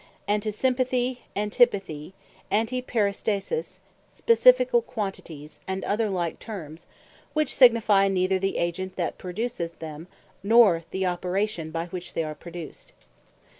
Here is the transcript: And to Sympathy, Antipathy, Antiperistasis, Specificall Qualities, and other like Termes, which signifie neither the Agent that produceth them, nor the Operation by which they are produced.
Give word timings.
And 0.27 0.41
to 0.41 0.51
Sympathy, 0.51 1.25
Antipathy, 1.35 2.15
Antiperistasis, 2.51 3.81
Specificall 4.11 4.83
Qualities, 4.83 5.59
and 5.67 5.83
other 5.83 6.09
like 6.09 6.39
Termes, 6.39 6.87
which 7.33 7.53
signifie 7.53 8.07
neither 8.09 8.39
the 8.39 8.57
Agent 8.57 8.95
that 8.95 9.19
produceth 9.19 9.77
them, 9.77 10.07
nor 10.41 10.81
the 10.89 11.05
Operation 11.05 11.69
by 11.69 11.85
which 11.89 12.15
they 12.15 12.23
are 12.23 12.33
produced. 12.33 12.93